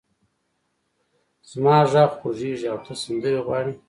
زما 1.49 1.77
غږ 1.91 2.11
خوږېږې 2.19 2.67
او 2.73 2.79
ته 2.85 2.93
سندرې 3.03 3.39
غواړې! 3.45 3.73